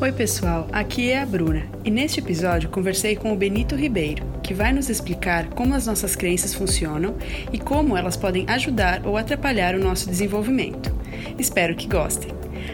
[0.00, 4.54] Oi, pessoal, aqui é a Bruna e neste episódio conversei com o Benito Ribeiro, que
[4.54, 7.16] vai nos explicar como as nossas crenças funcionam
[7.52, 10.94] e como elas podem ajudar ou atrapalhar o nosso desenvolvimento.
[11.36, 12.30] Espero que gostem.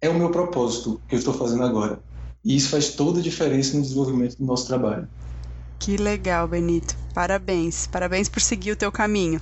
[0.00, 1.98] é o meu propósito que eu estou fazendo agora.
[2.44, 5.08] E isso faz toda a diferença no desenvolvimento do nosso trabalho.
[5.78, 6.96] Que legal, Benito.
[7.12, 7.86] Parabéns.
[7.86, 9.40] Parabéns por seguir o teu caminho.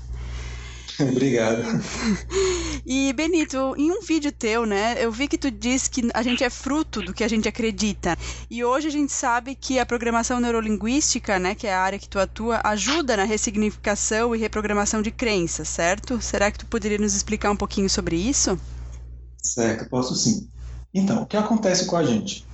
[1.10, 1.62] Obrigado.
[2.84, 6.42] E Benito, em um vídeo teu, né, eu vi que tu disse que a gente
[6.42, 8.16] é fruto do que a gente acredita.
[8.50, 12.08] E hoje a gente sabe que a programação neurolinguística, né, que é a área que
[12.08, 16.20] tu atua, ajuda na ressignificação e reprogramação de crenças, certo?
[16.20, 18.58] Será que tu poderia nos explicar um pouquinho sobre isso?
[19.42, 20.48] Certo, posso sim.
[20.92, 22.44] Então, o que acontece com a gente?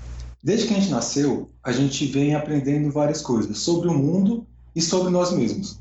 [0.42, 4.46] Desde que a gente nasceu, a gente vem aprendendo várias coisas sobre o mundo
[4.76, 5.78] e sobre nós mesmos.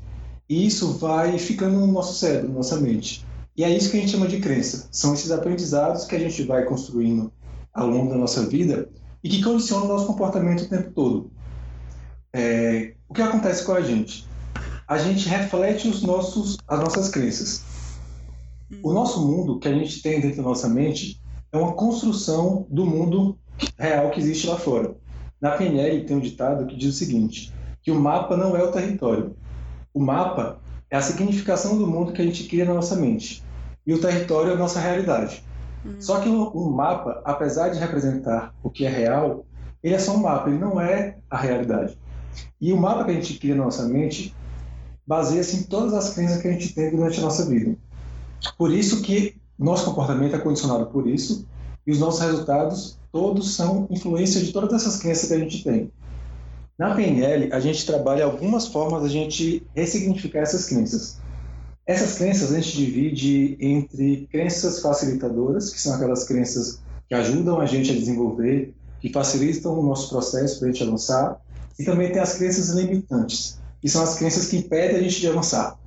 [0.48, 3.24] E isso vai ficando no nosso cérebro, na nossa mente.
[3.56, 4.88] E é isso que a gente chama de crença.
[4.90, 7.32] São esses aprendizados que a gente vai construindo
[7.72, 8.88] ao longo da nossa vida
[9.22, 11.30] e que condicionam o nosso comportamento o tempo todo.
[12.32, 14.26] É, o que acontece com a gente?
[14.86, 17.62] A gente reflete os nossos, as nossas crenças.
[18.82, 21.22] O nosso mundo que a gente tem dentro da nossa mente
[21.52, 23.38] é uma construção do mundo
[23.78, 24.96] real que existe lá fora.
[25.40, 28.72] Na PNL tem um ditado que diz o seguinte, que o mapa não é o
[28.72, 29.36] território,
[29.94, 30.58] o mapa
[30.90, 33.42] é a significação do mundo que a gente cria na nossa mente.
[33.86, 35.42] E o território é a nossa realidade.
[35.84, 35.94] Uhum.
[36.00, 39.46] Só que o, o, mapa, apesar de representar o que é real,
[39.82, 41.96] ele é só um mapa, ele não é a realidade.
[42.60, 44.34] E o mapa que a gente cria na nossa mente
[45.06, 47.76] baseia-se em todas as crenças que a gente tem durante a nossa vida.
[48.58, 51.46] Por isso que nosso comportamento é condicionado por isso
[51.86, 55.92] e os nossos resultados todos são influência de todas essas crenças que a gente tem.
[56.76, 61.18] Na PNL, a gente trabalha algumas formas a gente ressignificar essas crenças.
[61.86, 67.66] Essas crenças a gente divide entre crenças facilitadoras, que são aquelas crenças que ajudam a
[67.66, 71.40] gente a desenvolver, que facilitam o nosso processo para a gente avançar,
[71.78, 75.28] e também tem as crenças limitantes, que são as crenças que impedem a gente de
[75.28, 75.78] avançar.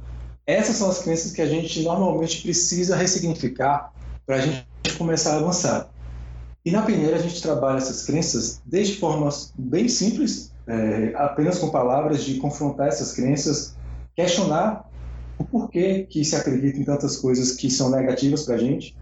[0.45, 3.91] Essas são as crenças que a gente normalmente precisa ressignificar
[4.25, 4.65] para a gente
[4.97, 5.89] começar a avançar.
[6.63, 11.69] E na PNL a gente trabalha essas crenças desde formas bem simples, é, apenas com
[11.69, 13.75] palavras de confrontar essas crenças,
[14.15, 14.89] questionar
[15.37, 18.95] o porquê que se acredita em tantas coisas que são negativas para a gente,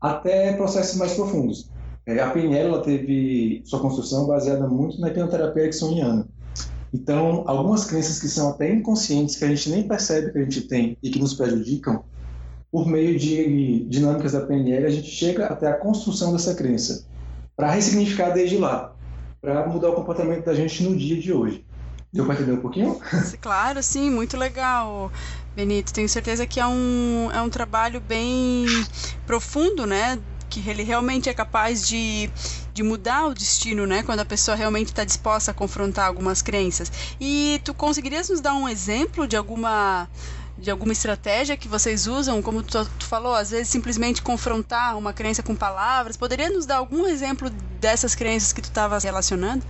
[0.00, 1.70] até processos mais profundos.
[2.04, 6.26] É, a PNL teve sua construção baseada muito na hipnoterapia ericksoniana.
[6.92, 10.62] Então, algumas crenças que são até inconscientes, que a gente nem percebe que a gente
[10.62, 12.02] tem e que nos prejudicam,
[12.70, 17.06] por meio de dinâmicas da PNL, a gente chega até a construção dessa crença,
[17.54, 18.92] para ressignificar desde lá
[19.42, 21.64] para mudar o comportamento da gente no dia de hoje.
[22.12, 23.00] Deu para entender um pouquinho?
[23.40, 25.10] Claro, sim, muito legal,
[25.56, 25.92] Benito.
[25.92, 28.66] Tenho certeza que é um, é um trabalho bem
[29.26, 30.18] profundo, né?
[30.48, 32.30] Que ele realmente é capaz de,
[32.72, 34.02] de mudar o destino, né?
[34.04, 36.92] Quando a pessoa realmente está disposta a confrontar algumas crenças.
[37.20, 40.08] E tu conseguirias nos dar um exemplo de alguma
[40.58, 45.12] de alguma estratégia que vocês usam, como tu, tu, falou, às vezes simplesmente confrontar uma
[45.12, 46.16] crença com palavras.
[46.16, 47.50] Poderia nos dar algum exemplo
[47.82, 49.64] dessas crenças que tu estava relacionando?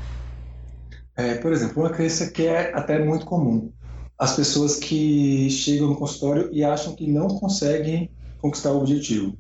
[1.16, 3.72] É, por exemplo, uma crença que é até muito comum.
[4.18, 9.34] As pessoas que chegam no consultório e acham que não conseguem conquistar o objetivo.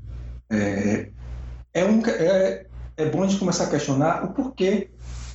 [0.50, 1.10] É,
[1.74, 2.66] é, um, é,
[2.96, 4.90] é bom de começar a questionar o porquê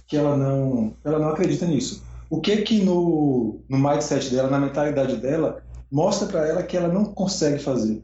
[0.07, 2.03] que ela não, ela não acredita nisso.
[2.29, 6.87] O que que no, no mindset dela, na mentalidade dela, mostra para ela que ela
[6.87, 8.03] não consegue fazer?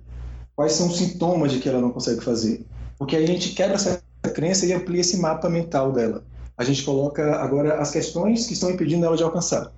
[0.56, 2.66] Quais são os sintomas de que ela não consegue fazer?
[2.98, 6.24] Porque a gente quebra essa crença e amplia esse mapa mental dela.
[6.58, 9.72] A gente coloca agora as questões que estão impedindo ela de alcançar.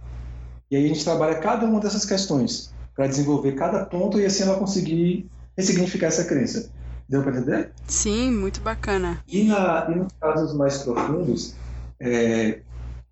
[0.69, 4.43] E aí a gente trabalha cada uma dessas questões para desenvolver cada ponto e assim
[4.43, 6.69] ela conseguir ressignificar essa crença.
[7.07, 7.71] Deu para entender?
[7.87, 9.21] Sim, muito bacana.
[9.27, 11.53] E, na, e nos casos mais profundos,
[11.99, 12.61] é,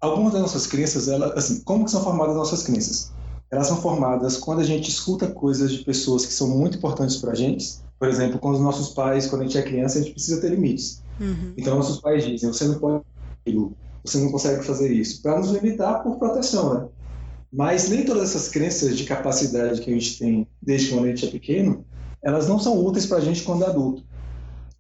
[0.02, 3.12] algumas das nossas crenças, ela, assim, como que são formadas as nossas crenças?
[3.52, 7.34] Elas são formadas quando a gente escuta coisas de pessoas que são muito importantes para
[7.34, 7.78] a gente.
[8.00, 10.50] Por exemplo, com os nossos pais, quando a gente é criança, a gente precisa ter
[10.50, 11.03] limites.
[11.20, 11.54] Uhum.
[11.58, 13.04] Então, nossos pais dizem: você não pode,
[14.04, 16.88] você não consegue fazer isso, para nos limitar por proteção, né?
[17.52, 21.28] Mas nem todas essas crenças de capacidade que a gente tem desde quando a gente
[21.28, 21.86] é pequeno,
[22.24, 24.04] elas não são úteis para a gente quando é adulto.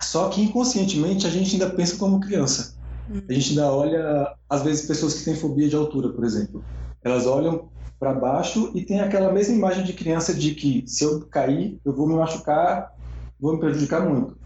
[0.01, 2.75] Só que inconscientemente a gente ainda pensa como criança.
[3.09, 3.21] Uhum.
[3.29, 6.63] A gente ainda olha, às vezes, pessoas que têm fobia de altura, por exemplo.
[7.03, 7.69] Elas olham
[7.99, 11.95] para baixo e tem aquela mesma imagem de criança de que se eu cair, eu
[11.95, 12.91] vou me machucar,
[13.39, 14.37] vou me prejudicar muito.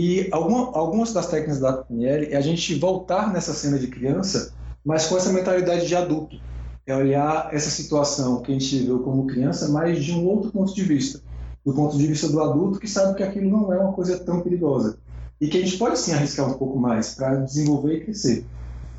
[0.00, 4.54] E alguma, algumas das técnicas da PNL é a gente voltar nessa cena de criança,
[4.84, 6.40] mas com essa mentalidade de adulto.
[6.86, 10.72] É olhar essa situação que a gente viveu como criança, mas de um outro ponto
[10.72, 11.20] de vista.
[11.66, 14.40] Do ponto de vista do adulto que sabe que aquilo não é uma coisa tão
[14.40, 15.00] perigosa.
[15.40, 18.46] E que a gente pode sim arriscar um pouco mais para desenvolver e crescer.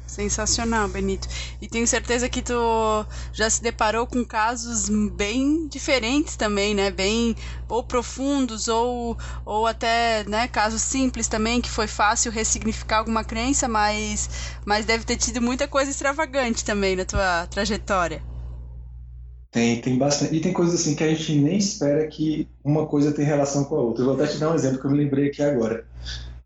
[0.10, 1.28] Sensacional, Benito.
[1.62, 2.54] E tenho certeza que tu
[3.32, 6.90] já se deparou com casos bem diferentes também, né?
[6.90, 7.36] Bem
[7.68, 9.16] ou profundos ou,
[9.46, 14.30] ou até, né, casos simples também que foi fácil ressignificar alguma crença, mas
[14.66, 18.24] mas deve ter tido muita coisa extravagante também na tua trajetória.
[19.52, 20.36] Tem, tem bastante.
[20.36, 23.76] E tem coisas assim que a gente nem espera que uma coisa tenha relação com
[23.76, 24.04] a outra.
[24.04, 25.86] Eu vou até te dar um exemplo que eu me lembrei aqui agora.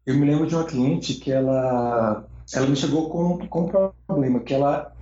[0.06, 4.40] Eu me lembro de uma cliente que ela ela me chegou com, com um problema,
[4.40, 4.94] que ela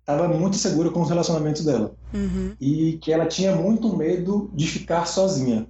[0.00, 1.94] estava muito segura com os relacionamentos dela.
[2.12, 2.52] Uhum.
[2.60, 5.66] E que ela tinha muito medo de ficar sozinha.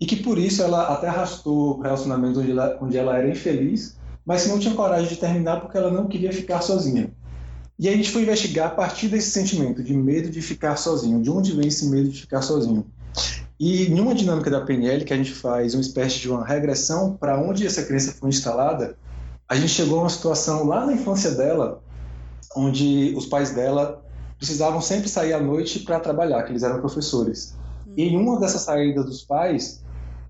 [0.00, 4.46] E que por isso ela até arrastou relacionamentos onde ela, onde ela era infeliz, mas
[4.46, 7.10] não tinha coragem de terminar porque ela não queria ficar sozinha.
[7.78, 11.30] E a gente foi investigar a partir desse sentimento de medo de ficar sozinho, de
[11.30, 12.86] onde vem esse medo de ficar sozinho.
[13.58, 17.14] E em uma dinâmica da PNL, que a gente faz uma espécie de uma regressão
[17.14, 18.96] para onde essa crença foi instalada,
[19.48, 21.82] a gente chegou a uma situação lá na infância dela,
[22.56, 24.02] onde os pais dela
[24.38, 27.56] precisavam sempre sair à noite para trabalhar, que eles eram professores.
[27.96, 29.82] E em uma dessas saídas dos pais,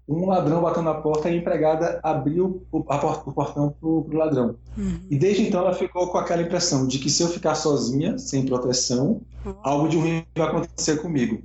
[0.08, 4.06] um ladrão bateu na porta e a empregada abriu o, porta, o portão para o
[4.12, 4.56] ladrão.
[4.76, 5.00] Uhum.
[5.10, 8.44] E desde então ela ficou com aquela impressão de que se eu ficar sozinha, sem
[8.46, 9.54] proteção, uhum.
[9.62, 11.42] algo de ruim vai acontecer comigo.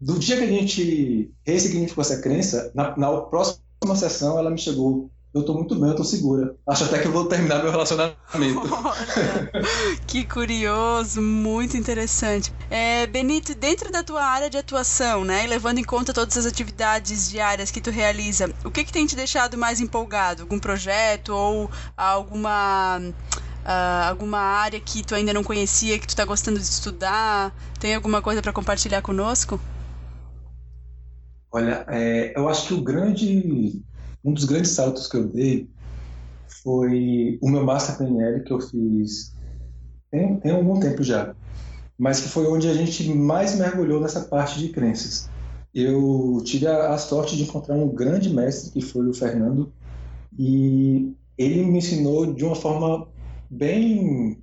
[0.00, 5.10] Do dia que a gente ressignificou essa crença, na, na próxima sessão ela me chegou
[5.34, 6.56] eu tô muito bem, eu tô segura.
[6.66, 8.16] Acho até que eu vou terminar meu relacionamento.
[10.06, 12.52] que curioso, muito interessante.
[12.70, 16.46] É, Benito, dentro da tua área de atuação, né, e levando em conta todas as
[16.46, 20.42] atividades diárias que tu realiza, o que que tem te deixado mais empolgado?
[20.42, 26.24] Algum projeto ou alguma uh, alguma área que tu ainda não conhecia, que tu tá
[26.24, 27.54] gostando de estudar?
[27.78, 29.60] Tem alguma coisa para compartilhar conosco?
[31.50, 33.82] Olha, é, eu acho que o grande
[34.28, 35.68] um dos grandes saltos que eu dei
[36.62, 39.34] foi o meu Master PNL que eu fiz
[40.10, 41.34] tem, tem algum tempo já,
[41.98, 45.28] mas que foi onde a gente mais mergulhou nessa parte de crenças.
[45.74, 49.72] Eu tive a, a sorte de encontrar um grande mestre que foi o Fernando
[50.38, 53.06] e ele me ensinou de uma forma
[53.50, 54.38] bem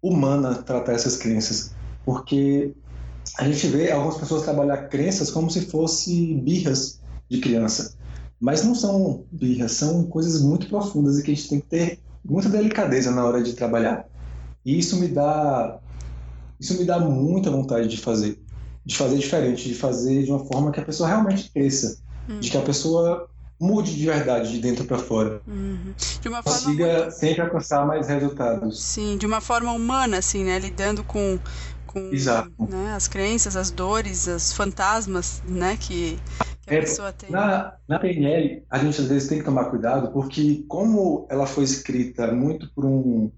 [0.00, 2.74] humana tratar essas crenças, porque
[3.38, 7.96] a gente vê algumas pessoas trabalhar crenças como se fosse birras de criança.
[8.42, 12.00] Mas não são birras, são coisas muito profundas e que a gente tem que ter
[12.24, 14.04] muita delicadeza na hora de trabalhar.
[14.64, 15.78] E isso me dá
[16.58, 18.42] isso me dá muita vontade de fazer,
[18.84, 22.40] de fazer diferente, de fazer de uma forma que a pessoa realmente cresça, uhum.
[22.40, 23.28] de que a pessoa
[23.60, 25.40] mude de verdade de dentro para fora.
[25.46, 25.94] Uhum.
[26.20, 27.14] De uma consiga forma muito...
[27.14, 28.82] sempre alcançar mais resultados.
[28.82, 31.38] Sim, de uma forma humana assim, né, lidando com
[31.86, 32.00] com
[32.70, 36.18] né, as crenças, as dores, os fantasmas, né, que
[36.66, 37.30] que a é, pessoa tem.
[37.30, 41.64] Na, na PNL, a gente às vezes tem que tomar cuidado, porque como ela foi
[41.64, 43.30] escrita muito por um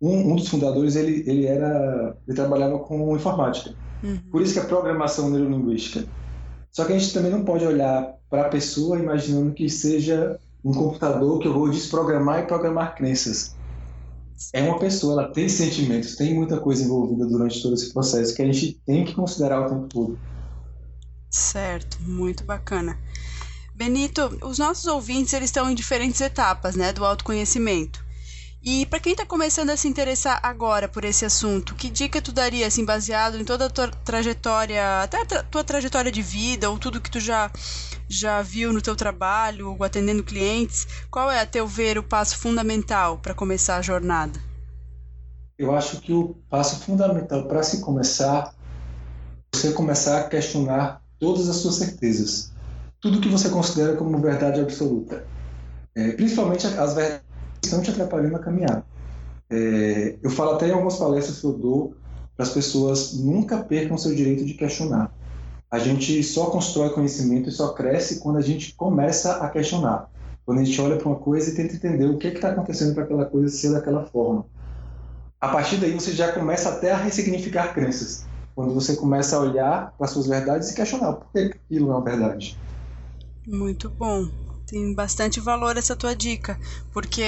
[0.00, 3.74] um, um dos fundadores, ele, ele era ele trabalhava com informática.
[4.02, 4.18] Uhum.
[4.30, 6.06] Por isso que a programação neurolinguística.
[6.70, 10.72] Só que a gente também não pode olhar para a pessoa imaginando que seja um
[10.72, 13.54] computador que eu vou desprogramar e programar crenças.
[14.52, 18.42] É uma pessoa, ela tem sentimentos, tem muita coisa envolvida durante todo esse processo que
[18.42, 20.18] a gente tem que considerar o tempo todo.
[21.34, 22.96] Certo, muito bacana.
[23.74, 28.04] Benito, os nossos ouvintes eles estão em diferentes etapas, né, do autoconhecimento.
[28.62, 32.30] E para quem está começando a se interessar agora por esse assunto, que dica tu
[32.30, 36.78] daria, assim, baseado em toda a tua trajetória, até a tua trajetória de vida, ou
[36.78, 37.50] tudo que tu já,
[38.08, 42.38] já viu no teu trabalho, ou atendendo clientes, qual é, a teu ver, o passo
[42.38, 44.40] fundamental para começar a jornada?
[45.58, 48.54] Eu acho que o passo fundamental para se começar
[49.54, 52.52] você começar a questionar todas as suas certezas.
[53.00, 55.24] Tudo que você considera como verdade absoluta.
[55.94, 57.24] É, principalmente as verdades
[57.62, 58.84] estão te atrapalhando a caminhar.
[59.48, 61.94] É, eu falo até em algumas palestras que eu dou
[62.36, 65.10] para as pessoas nunca percam seu direito de questionar.
[65.70, 70.10] A gente só constrói conhecimento e só cresce quando a gente começa a questionar.
[70.44, 73.04] Quando a gente olha para uma coisa e tenta entender o que está acontecendo para
[73.04, 74.44] aquela coisa ser daquela forma.
[75.40, 78.26] A partir daí você já começa até a ressignificar crenças.
[78.54, 82.04] Quando você começa a olhar para suas verdades e questionar por que aquilo é uma
[82.04, 82.56] verdade.
[83.46, 84.26] Muito bom.
[84.66, 86.58] Tem bastante valor essa tua dica,
[86.90, 87.22] porque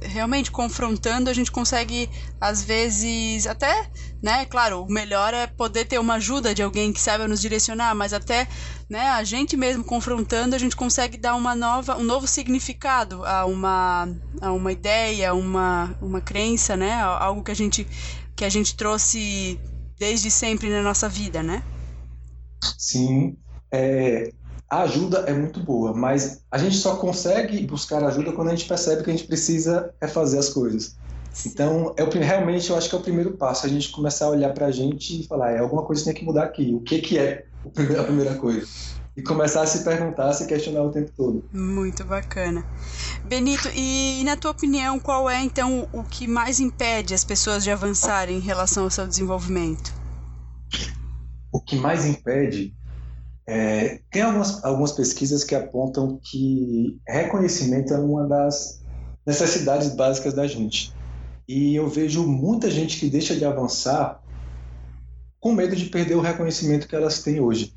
[0.00, 2.08] realmente confrontando a gente consegue
[2.40, 3.90] às vezes até,
[4.22, 7.94] né, claro, o melhor é poder ter uma ajuda de alguém que saiba nos direcionar,
[7.94, 8.48] mas até,
[8.88, 13.44] né, a gente mesmo confrontando a gente consegue dar uma nova, um novo significado a
[13.44, 14.08] uma
[14.40, 17.86] a uma ideia, uma uma crença, né, algo que a gente
[18.34, 19.60] que a gente trouxe
[19.98, 21.62] desde sempre na nossa vida, né?
[22.78, 23.36] Sim,
[23.70, 24.32] é,
[24.68, 28.66] a ajuda é muito boa, mas a gente só consegue buscar ajuda quando a gente
[28.66, 30.96] percebe que a gente precisa é fazer as coisas.
[31.46, 34.30] Então, é o, realmente eu acho que é o primeiro passo, a gente começar a
[34.30, 36.72] olhar para a gente e falar, é alguma coisa que tem que mudar aqui.
[36.72, 37.46] O que que é
[37.98, 38.66] a primeira coisa?
[39.16, 41.44] E começar a se perguntar, a se questionar o tempo todo.
[41.52, 42.64] Muito bacana.
[43.24, 47.70] Benito, e, na tua opinião, qual é então o que mais impede as pessoas de
[47.70, 49.94] avançarem em relação ao seu desenvolvimento?
[51.52, 52.74] O que mais impede
[53.46, 58.82] é, tem algumas, algumas pesquisas que apontam que reconhecimento é uma das
[59.24, 60.92] necessidades básicas da gente.
[61.46, 64.20] E eu vejo muita gente que deixa de avançar
[65.38, 67.74] com medo de perder o reconhecimento que elas têm hoje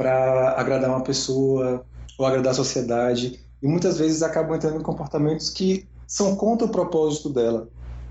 [0.00, 1.84] para agradar uma pessoa
[2.16, 3.38] ou agradar a sociedade.
[3.60, 7.68] E muitas vezes acabam entrando em comportamentos que são contra o propósito dela,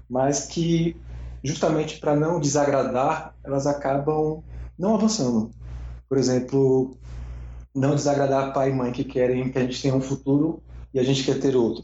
[0.08, 0.96] mas que,
[1.43, 4.43] justamente para não desagradar, elas acabam
[4.77, 5.50] não avançando.
[6.08, 6.96] Por exemplo,
[7.74, 10.62] não desagradar pai e mãe que querem que a gente tenha um futuro
[10.93, 11.84] e a gente quer ter outro.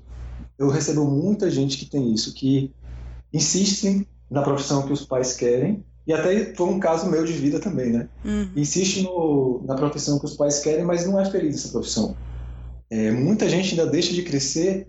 [0.56, 2.72] Eu recebo muita gente que tem isso, que
[3.34, 7.60] insistem na profissão que os pais querem, e até foi um caso meu de vida
[7.60, 8.10] também, né?
[8.24, 8.50] Uhum.
[8.56, 12.16] Insiste no, na profissão que os pais querem, mas não é feliz nessa profissão.
[12.90, 14.88] É, muita gente ainda deixa de crescer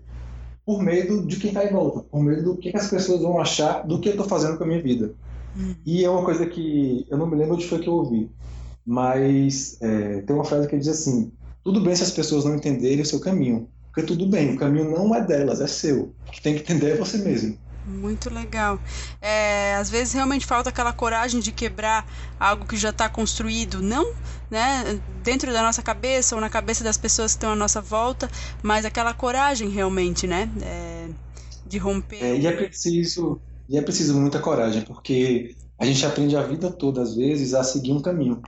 [0.65, 3.39] por medo de quem está em volta, por medo do que, que, as pessoas vão
[3.39, 5.13] achar do que eu estou fazendo com a minha vida.
[5.55, 5.75] Uhum.
[5.85, 8.29] E é uma coisa que eu não me lembro onde foi que eu ouvi
[8.87, 11.29] mas é, tem uma frase que diz assim:
[11.61, 14.89] tudo bem se as pessoas não entenderem o seu caminho, porque tudo bem, o caminho
[14.89, 16.13] não é delas, é seu.
[16.25, 17.57] O que tem que entender é você mesmo.
[17.87, 18.79] Muito legal.
[19.21, 22.05] É, às vezes realmente falta aquela coragem de quebrar
[22.39, 24.13] algo que já está construído, não
[24.49, 28.29] né, dentro da nossa cabeça ou na cabeça das pessoas que estão à nossa volta,
[28.63, 31.07] mas aquela coragem realmente, né, é,
[31.65, 32.23] de romper.
[32.23, 36.71] É, e é preciso, e é preciso muita coragem, porque a gente aprende a vida
[36.71, 38.41] toda às vezes a seguir um caminho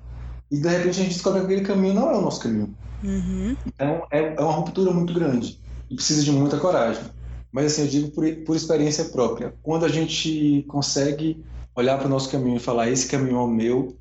[0.52, 2.74] e de repente a gente descobre que aquele caminho não é o nosso caminho.
[3.04, 3.56] Uhum.
[3.68, 7.04] Então é, é uma ruptura muito grande e precisa de muita coragem.
[7.52, 9.54] Mas assim, eu digo por, por experiência própria.
[9.64, 11.44] Quando a gente consegue
[11.76, 13.98] olhar para o nosso caminho e falar esse caminho é o meu,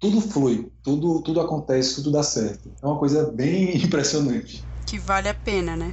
[0.00, 2.70] tudo flui, tudo, tudo acontece, tudo dá certo.
[2.82, 4.64] É uma coisa bem impressionante.
[4.86, 5.92] Que vale a pena, né?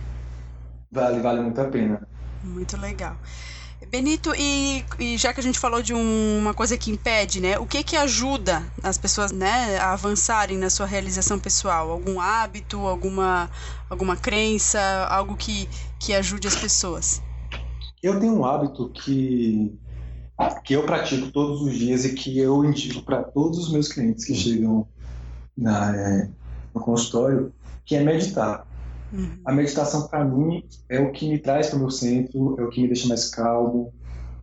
[0.91, 2.07] Vale, vale muito a pena.
[2.43, 3.17] Muito legal.
[3.89, 7.57] Benito, e, e, já que a gente falou de um, uma coisa que impede, né?
[7.59, 11.91] O que que ajuda as pessoas, né, a avançarem na sua realização pessoal?
[11.91, 13.49] Algum hábito, alguma,
[13.89, 14.79] alguma crença,
[15.09, 17.21] algo que, que ajude as pessoas?
[18.01, 19.77] Eu tenho um hábito que
[20.63, 24.25] que eu pratico todos os dias e que eu indico para todos os meus clientes
[24.25, 24.85] que chegam
[25.57, 26.29] na, é,
[26.73, 27.53] no consultório,
[27.85, 28.67] que é meditar.
[29.15, 29.29] Uhum.
[29.45, 32.69] A meditação, para mim, é o que me traz para o meu centro, é o
[32.69, 33.93] que me deixa mais calmo,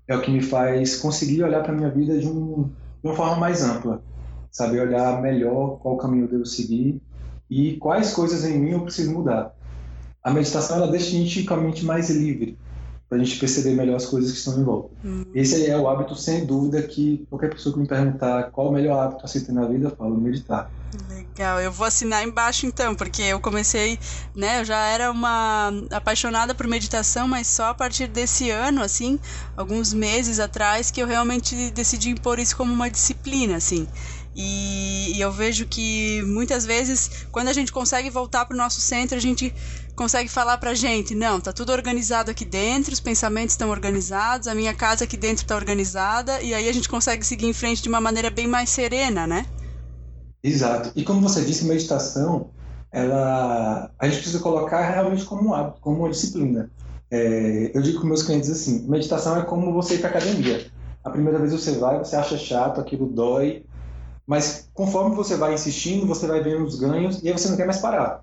[0.09, 3.15] é o que me faz conseguir olhar para a minha vida de, um, de uma
[3.15, 4.03] forma mais ampla,
[4.51, 7.01] saber olhar melhor qual caminho eu devo seguir
[7.51, 9.55] e quais coisas em mim eu preciso mudar.
[10.23, 12.57] A meditação ela deixa a gente com a mente mais livre,
[13.13, 14.89] para a gente perceber melhor as coisas que estão em volta.
[15.05, 15.27] Uhum.
[15.35, 18.73] Esse aí é o hábito, sem dúvida, que qualquer pessoa que me perguntar qual o
[18.73, 20.71] melhor hábito a se ter na vida, eu falo meditar.
[21.11, 23.99] Legal, eu vou assinar embaixo então, porque eu comecei,
[24.35, 29.21] né, eu já era uma apaixonada por meditação, mas só a partir desse ano, assim,
[29.55, 33.87] alguns meses atrás, que eu realmente decidi impor isso como uma disciplina, assim.
[34.35, 38.81] E, e eu vejo que muitas vezes, quando a gente consegue voltar para o nosso
[38.81, 39.55] centro, a gente
[39.95, 44.55] consegue falar pra gente, não, tá tudo organizado aqui dentro, os pensamentos estão organizados, a
[44.55, 47.89] minha casa aqui dentro está organizada, e aí a gente consegue seguir em frente de
[47.89, 49.47] uma maneira bem mais serena, né?
[50.43, 50.91] Exato.
[50.97, 52.51] E como você disse, meditação,
[52.91, 56.71] ela a gente precisa colocar realmente como um hábito, como uma disciplina.
[57.11, 60.67] É, eu digo com meus clientes assim, meditação é como você ir para academia.
[61.05, 63.65] A primeira vez você vai, você acha chato, aquilo dói,
[64.27, 67.67] mas conforme você vai insistindo, você vai vendo os ganhos e aí você não quer
[67.67, 68.23] mais parar.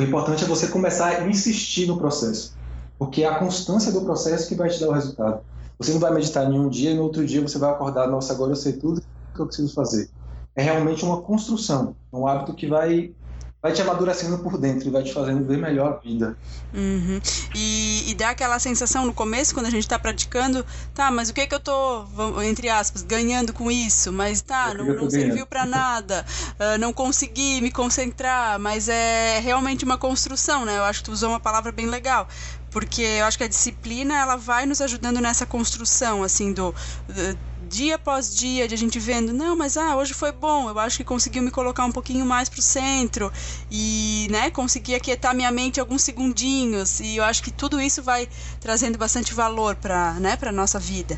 [0.00, 2.54] O importante é você começar a insistir no processo,
[2.98, 5.42] porque é a constância do processo que vai te dar o resultado.
[5.78, 8.32] Você não vai meditar em um dia e no outro dia você vai acordar, nossa,
[8.32, 9.02] agora eu sei tudo
[9.34, 10.08] que eu preciso fazer.
[10.56, 13.14] É realmente uma construção, um hábito que vai
[13.62, 16.36] vai te amadurecendo por dentro e vai te fazendo ver melhor a vida.
[16.72, 17.20] Uhum.
[17.54, 20.64] E, e, dá aquela sensação no começo, quando a gente está praticando,
[20.94, 22.04] tá, mas o que que eu tô,
[22.42, 24.12] entre aspas, ganhando com isso?
[24.12, 26.24] Mas tá, não, não serviu para nada,
[26.58, 30.78] uh, não consegui me concentrar, mas é realmente uma construção, né?
[30.78, 32.26] Eu acho que tu usou uma palavra bem legal
[32.70, 36.72] porque eu acho que a disciplina ela vai nos ajudando nessa construção assim do,
[37.08, 40.78] do dia após dia de a gente vendo, não, mas ah, hoje foi bom, eu
[40.80, 43.32] acho que conseguiu me colocar um pouquinho mais pro centro
[43.70, 48.28] e, né, consegui aquietar minha mente alguns segundinhos e eu acho que tudo isso vai
[48.60, 51.16] trazendo bastante valor para, né, para nossa vida.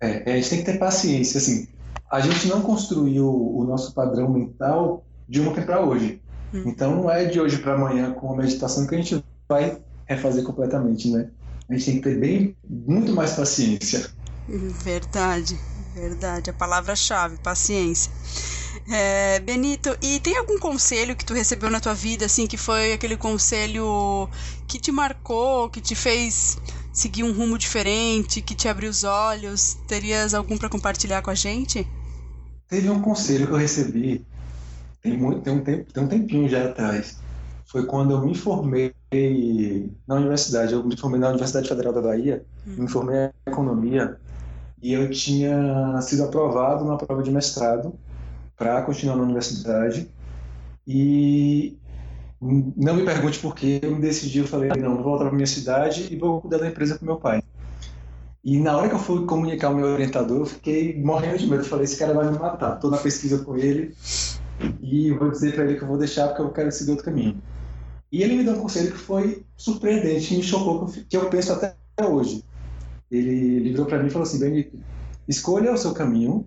[0.00, 1.66] É, a gente tem que ter paciência, assim.
[2.08, 6.22] A gente não construiu o nosso padrão mental de ontem para hoje.
[6.52, 6.62] Hum.
[6.66, 9.76] Então não é de hoje para amanhã com a meditação que a gente vai
[10.06, 11.30] refazer completamente, né?
[11.68, 14.10] A gente tem que ter bem muito mais paciência.
[14.48, 15.58] Verdade,
[15.94, 16.50] verdade.
[16.50, 18.12] A palavra-chave, paciência.
[18.90, 22.92] É, Benito, e tem algum conselho que tu recebeu na tua vida, assim, que foi
[22.92, 24.28] aquele conselho
[24.66, 26.58] que te marcou, que te fez
[26.92, 29.78] seguir um rumo diferente, que te abriu os olhos?
[29.88, 31.86] Terias algum para compartilhar com a gente?
[32.68, 34.26] Teve um conselho que eu recebi
[35.00, 37.18] tem, muito, tem, um, tempo, tem um tempinho já atrás.
[37.66, 38.94] Foi quando eu me formei
[40.06, 40.72] na universidade.
[40.72, 42.76] Eu me formei na Universidade Federal da Bahia, hum.
[42.78, 44.18] me formei em economia
[44.84, 47.94] e eu tinha sido aprovado na prova de mestrado
[48.54, 50.10] para continuar na universidade
[50.86, 51.78] e
[52.38, 55.46] não me pergunte por que eu me decidi, eu falei, não, vou voltar para minha
[55.46, 57.42] cidade e vou cuidar da empresa com meu pai.
[58.44, 61.62] E na hora que eu fui comunicar o meu orientador, eu fiquei morrendo de medo.
[61.62, 62.74] Eu falei, esse cara vai me matar.
[62.74, 63.96] Estou na pesquisa com ele
[64.82, 67.40] e vou dizer para ele que eu vou deixar porque eu quero seguir outro caminho.
[68.12, 71.74] E ele me deu um conselho que foi surpreendente, me chocou, que eu penso até
[72.06, 72.44] hoje
[73.10, 74.78] ele livrou para mim e falou assim: Benito,
[75.28, 76.46] escolha o seu caminho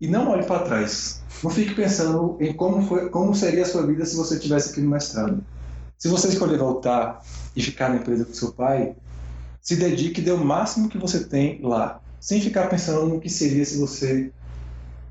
[0.00, 1.22] e não olhe para trás.
[1.42, 4.80] Não fique pensando em como, foi, como seria a sua vida se você tivesse aqui
[4.80, 5.44] no mestrado.
[5.98, 7.22] Se você escolher voltar
[7.54, 8.96] e ficar na empresa com seu pai,
[9.60, 13.28] se dedique e dê o máximo que você tem lá, sem ficar pensando no que
[13.28, 14.32] seria se você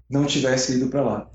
[0.09, 1.27] não tivesse ido para lá.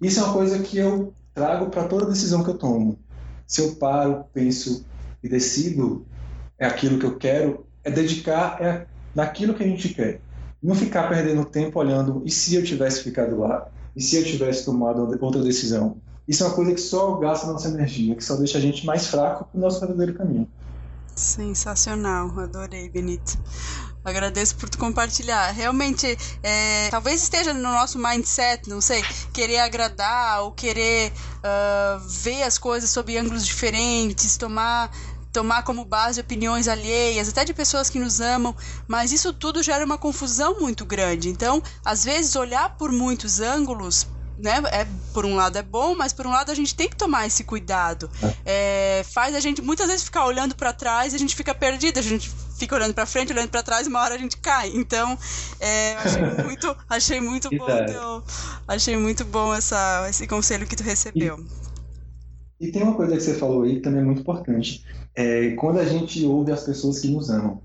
[0.00, 2.98] Isso é uma coisa que eu trago para toda decisão que eu tomo.
[3.46, 4.86] Se eu paro, penso
[5.22, 6.06] e decido
[6.58, 10.20] é aquilo que eu quero, é dedicar é naquilo que a gente quer.
[10.62, 13.68] Não ficar perdendo tempo olhando e se eu tivesse ficado lá?
[13.94, 15.96] E se eu tivesse tomado outra decisão?
[16.26, 19.06] Isso é uma coisa que só gasta nossa energia, que só deixa a gente mais
[19.06, 20.48] fraco para o nosso verdadeiro caminho.
[21.14, 23.38] Sensacional, adorei, Benito.
[24.04, 25.52] Agradeço por tu compartilhar.
[25.52, 32.42] Realmente, é, talvez esteja no nosso mindset, não sei, querer agradar ou querer uh, ver
[32.42, 34.90] as coisas sob ângulos diferentes, tomar
[35.32, 38.54] tomar como base opiniões alheias, até de pessoas que nos amam,
[38.86, 41.28] mas isso tudo gera uma confusão muito grande.
[41.28, 44.06] Então, às vezes, olhar por muitos ângulos
[44.38, 46.96] né, é, por um lado é bom, mas por um lado a gente tem que
[46.96, 48.10] tomar esse cuidado.
[48.44, 51.98] É, faz a gente muitas vezes ficar olhando para trás e a gente fica perdido,
[51.98, 54.72] a gente fica olhando para frente, olhando para trás, e uma hora a gente cai.
[54.74, 55.16] Então,
[55.60, 58.24] é, achei muito, achei muito bom, teu,
[58.66, 61.38] achei muito bom essa, esse conselho que tu recebeu.
[61.38, 61.71] E,
[62.62, 64.84] e tem uma coisa que você falou aí que também é muito importante
[65.16, 67.60] é, quando a gente ouve as pessoas que nos amam.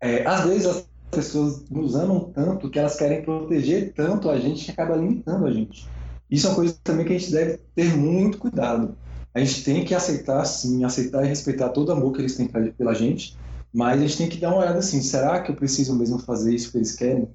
[0.00, 4.64] É, às vezes as pessoas nos amam tanto que elas querem proteger tanto a gente
[4.64, 5.88] que acaba limitando a gente.
[6.30, 8.96] Isso é uma coisa também que a gente deve ter muito cuidado.
[9.34, 12.46] A gente tem que aceitar, sim, aceitar e respeitar todo o amor que eles têm
[12.46, 13.36] pela gente,
[13.72, 16.54] mas a gente tem que dar uma olhada assim: será que eu preciso mesmo fazer
[16.54, 17.28] isso que eles querem?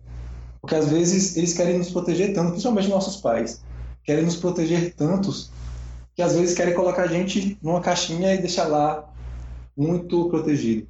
[0.62, 3.62] Porque às vezes eles querem nos proteger tanto, principalmente nossos pais,
[4.06, 5.52] querem nos proteger tantos
[6.16, 9.04] que às vezes querem colocar a gente numa caixinha e deixar lá
[9.76, 10.88] muito protegido.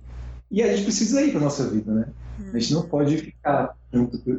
[0.52, 2.06] E a gente precisa ir para nossa vida, né?
[2.54, 3.76] A gente não pode ficar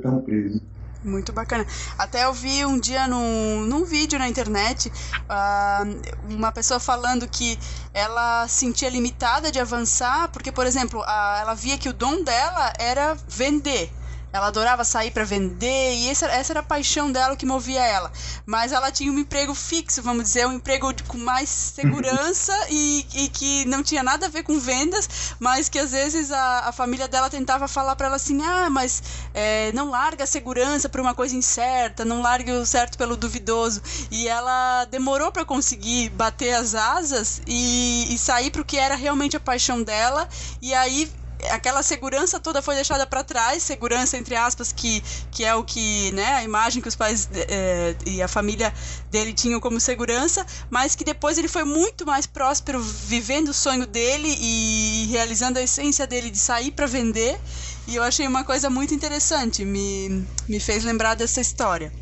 [0.03, 0.61] tão preso.
[1.03, 1.66] Muito bacana.
[1.99, 7.59] Até eu vi um dia num, num vídeo na internet uh, uma pessoa falando que
[7.92, 13.14] ela sentia limitada de avançar, porque, por exemplo, ela via que o dom dela era
[13.29, 13.90] vender
[14.35, 18.11] ela adorava sair para vender e essa, essa era a paixão dela que movia ela.
[18.44, 23.29] Mas ela tinha um emprego fixo, vamos dizer, um emprego com mais segurança e, e
[23.29, 27.07] que não tinha nada a ver com vendas, mas que às vezes a, a família
[27.07, 31.14] dela tentava falar para ela assim: ah, mas é, não larga a segurança por uma
[31.14, 33.81] coisa incerta, não largue o certo pelo duvidoso.
[34.11, 38.97] E ela demorou para conseguir bater as asas e, e sair para o que era
[38.97, 40.29] realmente a paixão dela.
[40.61, 41.09] E aí
[41.50, 46.12] aquela segurança toda foi deixada para trás, segurança entre aspas que, que é o que,
[46.12, 48.72] né, a imagem que os pais é, e a família
[49.11, 53.87] dele tinham como segurança, mas que depois ele foi muito mais próspero vivendo o sonho
[53.87, 57.38] dele e realizando a essência dele de sair para vender.
[57.87, 61.92] E eu achei uma coisa muito interessante, me, me fez lembrar dessa história.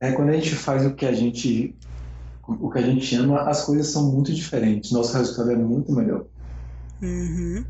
[0.00, 1.74] É quando a gente faz o que a gente
[2.46, 4.92] o que a gente ama, as coisas são muito diferentes.
[4.92, 6.26] Nosso resultado é muito melhor.
[7.00, 7.64] Uhum.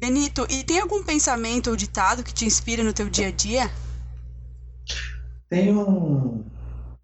[0.00, 3.70] Benito, e tem algum pensamento ou ditado que te inspira no teu dia a dia?
[5.46, 6.42] Tem, um,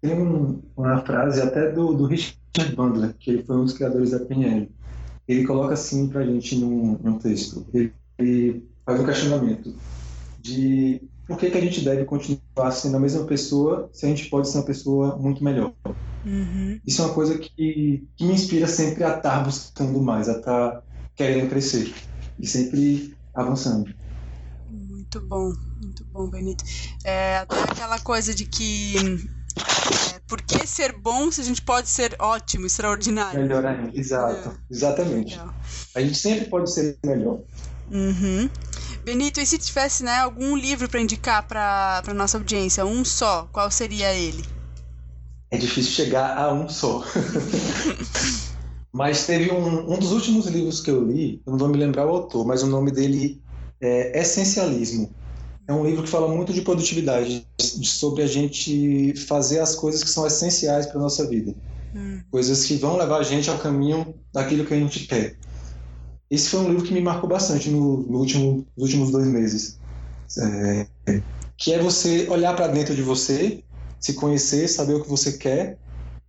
[0.01, 4.11] tem um, uma frase até do, do Richard Bandler, que ele foi um dos criadores
[4.11, 4.71] da PNL.
[5.27, 7.67] Ele coloca assim para a gente num, num texto.
[7.71, 9.75] Ele, ele, faz um questionamento
[10.41, 14.27] de por que, que a gente deve continuar sendo a mesma pessoa se a gente
[14.27, 15.71] pode ser uma pessoa muito melhor.
[16.25, 16.79] Uhum.
[16.83, 20.83] Isso é uma coisa que, que me inspira sempre a estar buscando mais, a estar
[21.15, 21.93] querendo crescer
[22.39, 23.93] e sempre avançando.
[24.69, 26.63] Muito bom, muito bom, Benito.
[27.03, 28.95] É, até aquela coisa de que
[30.13, 33.39] é, por que ser bom se a gente pode ser ótimo, extraordinário?
[33.41, 34.53] Melhor ainda, exato, é.
[34.69, 35.31] exatamente.
[35.31, 35.53] Legal.
[35.95, 37.39] A gente sempre pode ser melhor.
[37.89, 38.49] Uhum.
[39.05, 43.47] Benito, e se tivesse né, algum livro para indicar para a nossa audiência, um só,
[43.53, 44.43] qual seria ele?
[45.49, 47.01] É difícil chegar a um só.
[48.97, 52.07] Mas teve um, um dos últimos livros que eu li, eu não vou me lembrar
[52.07, 53.39] o autor, mas o nome dele
[53.79, 55.11] é Essencialismo.
[55.67, 60.09] É um livro que fala muito de produtividade, sobre a gente fazer as coisas que
[60.09, 61.53] são essenciais para nossa vida.
[61.95, 62.21] Hum.
[62.31, 65.37] Coisas que vão levar a gente ao caminho daquilo que a gente quer.
[66.31, 69.77] Esse foi um livro que me marcou bastante no, no último, nos últimos dois meses.
[70.39, 70.87] É,
[71.55, 73.63] que é você olhar para dentro de você,
[73.99, 75.77] se conhecer, saber o que você quer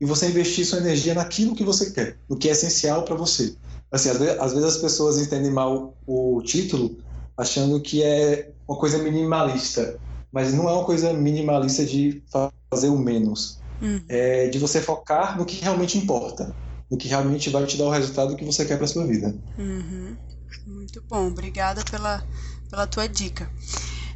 [0.00, 3.54] e você investir sua energia naquilo que você quer, no que é essencial para você.
[3.90, 6.98] Assim, às vezes, às vezes, as pessoas entendem mal o título
[7.36, 9.98] achando que é uma coisa minimalista,
[10.32, 12.22] mas não é uma coisa minimalista de
[12.70, 13.58] fazer o menos.
[13.80, 14.00] Hum.
[14.08, 16.54] É de você focar no que realmente importa,
[16.90, 19.34] no que realmente vai te dar o resultado que você quer para sua vida.
[19.56, 20.16] Uhum.
[20.66, 22.22] Muito bom, obrigada pela,
[22.68, 23.48] pela tua dica.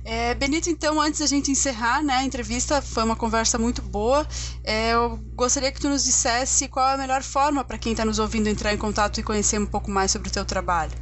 [0.04, 4.26] É, Benito, então, antes da gente encerrar né, a entrevista, foi uma conversa muito boa.
[4.64, 8.04] É, eu gostaria que tu nos dissesse qual é a melhor forma para quem está
[8.04, 10.92] nos ouvindo entrar em contato e conhecer um pouco mais sobre o teu trabalho.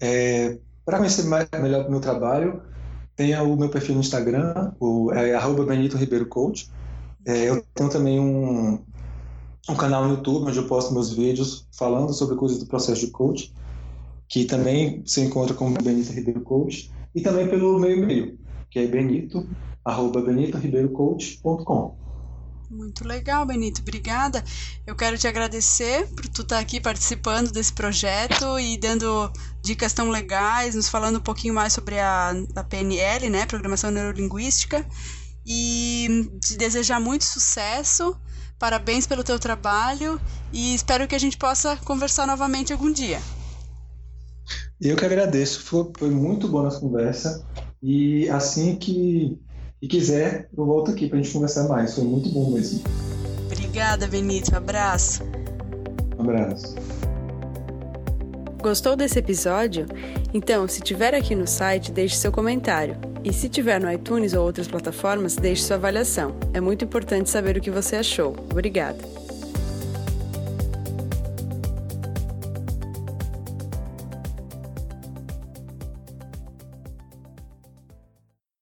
[0.00, 2.62] É, para conhecer mais, melhor o meu trabalho,
[3.16, 6.70] tenha o meu perfil no Instagram, o, é Benito Ribeiro Coach.
[7.26, 8.80] É, eu tenho também um,
[9.68, 13.10] um canal no YouTube onde eu posto meus vídeos falando sobre coisas do processo de
[13.10, 13.52] coach,
[14.28, 18.38] que também se encontra como Benito Ribeiro Coach e também pelo meu e-mail,
[18.70, 19.48] que é benito,
[19.84, 22.08] arroba benitoribeirocoach.com.
[22.70, 23.80] Muito legal, Benito.
[23.80, 24.44] Obrigada.
[24.86, 30.10] Eu quero te agradecer por tu estar aqui participando desse projeto e dando dicas tão
[30.10, 34.86] legais, nos falando um pouquinho mais sobre a, a PNL, né, Programação Neurolinguística,
[35.46, 38.14] e te desejar muito sucesso.
[38.58, 40.20] Parabéns pelo teu trabalho
[40.52, 43.20] e espero que a gente possa conversar novamente algum dia.
[44.80, 47.44] Eu que agradeço, foi, foi muito boa nossa conversa
[47.82, 49.36] e assim que,
[49.80, 52.84] que quiser, eu volto aqui para a gente conversar mais, foi muito bom mesmo.
[53.46, 55.24] Obrigada, Benito, abraço.
[56.16, 56.76] Um abraço.
[58.62, 59.86] Gostou desse episódio?
[60.32, 62.96] Então, se tiver aqui no site, deixe seu comentário.
[63.24, 66.36] E se tiver no iTunes ou outras plataformas, deixe sua avaliação.
[66.52, 68.36] É muito importante saber o que você achou.
[68.50, 68.98] Obrigada.